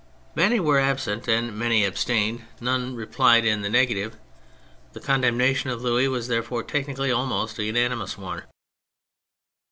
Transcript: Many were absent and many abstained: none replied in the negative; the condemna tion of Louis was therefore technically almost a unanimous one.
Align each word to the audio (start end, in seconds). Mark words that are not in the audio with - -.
Many 0.33 0.59
were 0.59 0.79
absent 0.79 1.27
and 1.27 1.55
many 1.55 1.85
abstained: 1.85 2.45
none 2.59 2.95
replied 2.95 3.45
in 3.45 3.61
the 3.61 3.69
negative; 3.69 4.15
the 4.93 4.99
condemna 4.99 5.55
tion 5.55 5.69
of 5.69 5.83
Louis 5.83 6.07
was 6.07 6.27
therefore 6.27 6.63
technically 6.63 7.11
almost 7.11 7.59
a 7.59 7.63
unanimous 7.65 8.17
one. 8.17 8.41